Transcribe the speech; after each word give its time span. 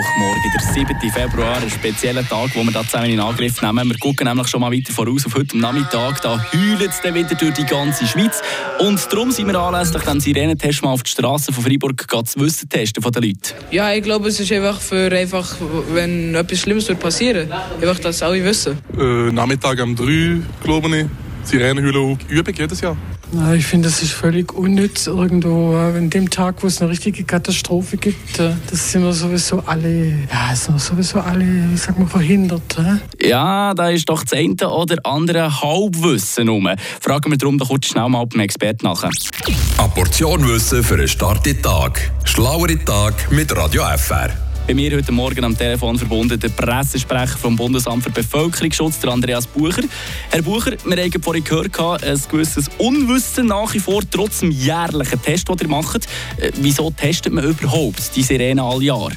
Mittwochmorgen, 0.00 0.50
der 0.50 0.60
7. 0.60 1.10
Februar, 1.12 1.56
ein 1.58 1.68
spezieller 1.68 2.26
Tag, 2.26 2.54
wo 2.54 2.64
wir 2.64 2.72
da 2.72 2.82
zusammen 2.82 3.10
in 3.10 3.20
Angriff 3.20 3.60
nehmen. 3.60 3.90
Wir 3.90 3.98
gucken 3.98 4.26
nämlich 4.26 4.48
schon 4.48 4.62
mal 4.62 4.72
weiter 4.72 4.94
voraus 4.94 5.26
auf 5.26 5.34
heute 5.34 5.58
Nachmittag. 5.58 6.22
Da 6.22 6.42
heult 6.52 6.80
es 6.88 7.02
dann 7.02 7.14
wieder 7.14 7.34
durch 7.34 7.52
die 7.52 7.66
ganze 7.66 8.06
Schweiz. 8.06 8.40
Und 8.78 9.12
darum 9.12 9.30
sind 9.30 9.48
wir 9.48 9.60
anlässlich 9.60 10.02
dem 10.02 10.18
Sirenentest 10.18 10.82
mal 10.82 10.92
auf 10.92 11.02
die 11.02 11.10
Straße 11.10 11.52
von 11.52 11.64
Freiburg 11.64 12.06
das 12.08 12.38
Wissen 12.38 12.68
testen 12.70 13.02
von 13.02 13.12
den 13.12 13.24
Leuten. 13.24 13.52
Ja, 13.70 13.92
ich 13.92 14.02
glaube, 14.02 14.28
es 14.28 14.40
ist 14.40 14.50
einfach 14.52 14.80
für 14.80 15.12
einfach, 15.12 15.54
wenn 15.92 16.34
etwas 16.34 16.60
Schlimmes 16.60 16.88
wird 16.88 17.00
passieren, 17.00 17.52
einfach, 17.52 17.98
dass 17.98 18.22
alle 18.22 18.42
wissen. 18.42 18.78
Äh, 18.98 19.32
Nachmittag 19.32 19.82
um 19.82 19.94
3, 19.94 20.40
glaube 20.64 20.96
ich. 20.96 21.06
Sirenenhülle 21.44 22.16
Übung 22.28 22.54
jedes 22.54 22.80
Jahr. 22.80 22.96
Ja, 23.32 23.54
ich 23.54 23.64
finde, 23.64 23.88
das 23.88 24.02
ist 24.02 24.12
völlig 24.12 24.52
unnütz 24.52 25.06
irgendwo. 25.06 25.76
An 25.76 26.10
dem 26.10 26.30
Tag, 26.30 26.62
wo 26.62 26.66
es 26.66 26.80
eine 26.80 26.90
richtige 26.90 27.22
Katastrophe 27.22 27.96
gibt, 27.96 28.38
das 28.38 28.92
sind 28.92 29.04
wir 29.04 29.12
sowieso 29.12 29.62
alle, 29.66 30.08
ja, 30.32 30.54
sind 30.54 30.74
wir 30.74 30.80
sowieso 30.80 31.20
alle, 31.20 31.44
ich 31.72 31.80
sag 31.80 31.96
mal, 31.98 32.08
verhindert. 32.08 32.76
Ja, 33.22 33.72
da 33.74 33.90
ist 33.90 34.08
doch 34.08 34.24
das 34.24 34.32
eine 34.32 34.68
oder 34.68 34.96
andere 35.04 35.60
Halbwissen 35.62 36.48
rum. 36.48 36.68
Fragen 37.00 37.30
wir 37.30 37.38
darum 37.38 37.58
doch 37.58 37.68
kurz 37.68 37.86
schnell 37.86 38.08
mal 38.08 38.26
beim 38.26 38.40
Experten 38.40 38.86
nach. 38.86 39.04
Eine 39.04 39.88
Portion 39.94 40.46
Wissen 40.48 40.82
für 40.82 40.94
einen 40.94 41.08
starken 41.08 41.62
Tag. 41.62 42.10
Schlauere 42.24 42.84
Tag 42.84 43.30
mit 43.30 43.56
Radio 43.56 43.84
FR. 43.96 44.49
Bei 44.70 44.74
mir 44.74 44.96
heute 44.96 45.10
Morgen 45.10 45.42
am 45.42 45.58
Telefon 45.58 45.98
verbunden 45.98 46.38
der 46.38 46.48
Pressesprecher 46.48 47.36
vom 47.36 47.56
Bundesamt 47.56 48.04
für 48.04 48.10
Bevölkerungsschutz, 48.10 49.00
der 49.00 49.10
Andreas 49.10 49.44
Bucher. 49.44 49.82
Herr 50.30 50.42
Bucher, 50.42 50.76
wir 50.84 50.96
haben 50.96 51.22
vorhin 51.24 51.42
gehört, 51.42 52.04
ein 52.04 52.20
gewisses 52.30 52.70
Unwissen 52.78 53.46
nach 53.46 53.74
wie 53.74 53.80
vor, 53.80 54.00
trotz 54.08 54.38
dem 54.38 54.52
jährlichen 54.52 55.20
Test, 55.22 55.48
den 55.48 55.56
ihr 55.60 55.66
macht. 55.66 56.06
Äh, 56.36 56.52
wieso 56.60 56.88
testet 56.92 57.32
man 57.32 57.46
überhaupt 57.46 58.14
die 58.14 58.22
Sirene 58.22 58.62
all 58.62 58.80
Jahr? 58.80 59.10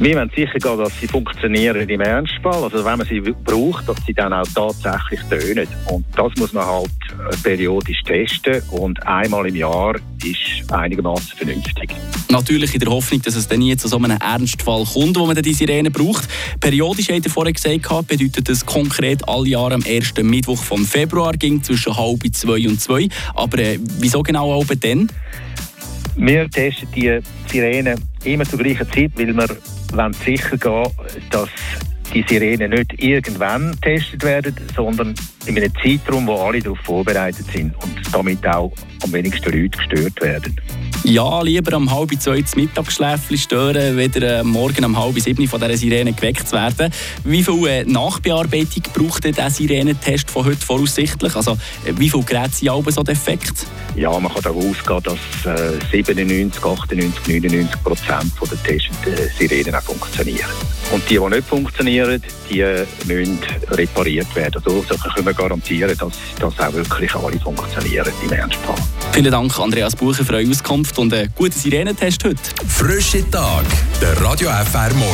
Wir 0.00 0.14
wollen 0.14 0.30
sicher 0.30 0.60
gehen, 0.60 0.78
dass 0.78 1.00
sie 1.00 1.08
funktionieren 1.08 1.88
im 1.88 2.00
Ernstfall. 2.00 2.62
Also 2.62 2.84
wenn 2.84 2.98
man 2.98 3.06
sie 3.08 3.20
braucht, 3.20 3.88
dass 3.88 3.96
sie 4.06 4.14
dann 4.14 4.32
auch 4.32 4.46
tatsächlich 4.54 5.20
tönen. 5.28 5.66
Und 5.86 6.04
das 6.14 6.32
muss 6.38 6.52
man 6.52 6.64
halt 6.64 6.90
äh, 7.18 7.36
periodisch 7.42 8.00
testen. 8.04 8.62
Und 8.70 9.04
einmal 9.04 9.48
im 9.48 9.56
Jahr 9.56 9.96
ist 10.22 10.72
einigermaßen 10.72 11.36
vernünftig. 11.36 11.90
Natürlich 12.30 12.74
in 12.74 12.80
der 12.80 12.90
Hoffnung, 12.90 13.22
dass 13.22 13.34
es 13.34 13.48
dann 13.48 13.58
nie 13.58 13.76
zu 13.76 13.88
so 13.88 13.96
einem 13.96 14.16
Ernstfall 14.20 14.84
kommt, 14.84 15.18
wo 15.18 15.26
man 15.26 15.34
dann 15.34 15.42
die 15.42 15.52
Sirene 15.52 15.90
braucht. 15.90 16.28
Periodisch, 16.60 17.08
hat 17.08 17.24
er 17.24 17.30
vorher 17.32 17.52
gesagt, 17.52 18.06
bedeutet 18.06 18.48
das 18.48 18.64
konkret 18.64 19.28
alle 19.28 19.48
Jahre 19.48 19.74
am 19.74 19.82
ersten 19.82 20.30
Mittwoch 20.30 20.62
vom 20.62 20.84
Februar 20.84 21.32
ging 21.32 21.60
zwischen 21.64 21.96
halb 21.96 22.22
zwei 22.36 22.68
und 22.68 22.80
zwei. 22.80 23.08
Aber 23.34 23.58
äh, 23.58 23.80
wieso 23.98 24.22
genau 24.22 24.52
auch 24.52 24.66
dann? 24.80 25.10
Wir 26.14 26.48
testen 26.48 26.86
die 26.94 27.18
Sirene 27.48 27.96
immer 28.22 28.44
zur 28.44 28.60
gleichen 28.60 28.88
Zeit, 28.92 29.10
weil 29.16 29.36
wir 29.36 29.56
wollen 29.92 30.12
sicher 30.12 30.56
gehen, 30.56 30.90
dass 31.30 31.48
die 32.12 32.24
Sirenen 32.26 32.70
nicht 32.70 33.02
irgendwann 33.02 33.72
getestet 33.72 34.22
werden, 34.24 34.54
sondern 34.74 35.14
in 35.46 35.56
einem 35.56 35.72
Zeitraum, 35.82 36.26
wo 36.26 36.36
alle 36.36 36.60
darauf 36.60 36.78
vorbereitet 36.80 37.46
sind 37.52 37.74
und 37.82 38.00
damit 38.12 38.46
auch 38.46 38.72
am 39.02 39.12
wenigsten 39.12 39.50
Leute 39.52 39.76
gestört 39.76 40.20
werden. 40.22 40.56
Ja, 41.08 41.40
lieber 41.40 41.74
um 41.74 41.90
halb 41.90 42.10
zwei 42.20 42.42
das 42.42 42.54
Mittagsschläfchen 42.54 43.38
stören, 43.38 43.96
wieder 43.96 44.40
äh, 44.40 44.44
morgen 44.44 44.84
um 44.84 45.02
halb 45.02 45.18
sieben 45.18 45.48
von 45.48 45.58
dieser 45.58 45.74
Sirene 45.74 46.12
geweckt 46.12 46.46
zu 46.46 46.54
werden. 46.54 46.92
Wie 47.24 47.42
viel 47.42 47.66
äh, 47.66 47.84
Nachbearbeitung 47.84 48.82
braucht 48.92 49.24
der 49.24 49.50
Sirenentest 49.50 50.30
von 50.30 50.44
heute 50.44 50.60
voraussichtlich? 50.60 51.34
Also, 51.34 51.52
äh, 51.86 51.94
wie 51.96 52.10
viele 52.10 52.24
Geräte 52.24 52.50
sind 52.52 52.68
alle 52.68 52.92
so 52.92 53.02
defekt? 53.02 53.66
Ja, 53.96 54.10
man 54.20 54.30
kann 54.30 54.42
davon 54.42 54.68
ausgehen, 54.68 55.02
dass 55.02 55.58
äh, 55.58 55.78
97, 55.90 56.62
98, 56.62 57.26
99 57.26 57.82
Prozent 57.82 58.32
der 58.42 58.62
testenden 58.62 59.30
Sirenen 59.38 59.74
auch 59.76 59.82
funktionieren. 59.82 60.50
Und 60.92 61.08
die, 61.08 61.18
die 61.18 61.26
nicht 61.26 61.48
funktionieren, 61.48 62.22
die 62.50 62.64
müssen 63.06 63.38
repariert 63.70 64.34
werden. 64.34 64.62
Also, 64.64 64.84
so 64.88 64.96
können 64.96 65.26
wir 65.26 65.34
garantieren, 65.34 65.96
dass, 65.98 66.12
dass 66.38 66.58
auch 66.58 66.72
wirklich 66.72 67.14
alle 67.14 67.38
funktionieren 67.38 68.12
im 68.24 68.32
Ernstfall. 68.32 68.76
Vielen 69.12 69.30
Dank, 69.30 69.58
Andreas 69.58 69.96
Bucher, 69.96 70.24
für 70.24 70.34
eure 70.34 70.50
Auskunft 70.50 70.98
und 70.98 71.12
einen 71.12 71.32
guten 71.34 71.58
Sirenentest 71.58 72.24
heute. 72.24 72.38
Frische 72.66 73.28
Tag, 73.30 73.64
der 74.00 74.20
Radio 74.22 74.48
FR 74.50 74.92
Morgen. 74.94 75.02